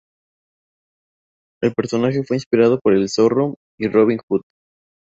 El 1.61 1.75
personaje 1.75 2.23
fue 2.23 2.35
inspirado 2.37 2.79
por 2.79 2.95
El 2.95 3.07
Zorro 3.07 3.53
y 3.79 3.87
Robin 3.87 4.17
Hood. 4.27 4.41